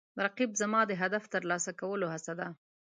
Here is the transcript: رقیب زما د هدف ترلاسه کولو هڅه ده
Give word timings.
رقیب 0.23 0.51
زما 0.61 0.81
د 0.87 0.91
هدف 1.01 1.23
ترلاسه 1.33 1.71
کولو 1.81 2.05
هڅه 2.13 2.33
ده 2.39 2.47